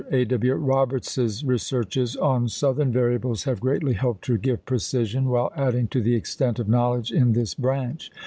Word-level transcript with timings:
A. 0.11 0.23
W. 0.25 0.55
Roberts's 0.55 1.43
researches 1.43 2.15
on 2.15 2.47
southern 2.47 2.91
variables 2.91 3.43
have 3.43 3.59
greatly 3.59 3.93
helped 3.93 4.23
to 4.23 4.39
give 4.39 4.65
precision, 4.65 5.25
while 5.29 5.51
adding 5.55 5.87
to 5.89 6.01
the 6.01 6.15
extent 6.15 6.57
of 6.57 6.67
knowledge 6.67 7.11
in 7.11 7.33
this 7.33 7.53
branch. 7.53 8.09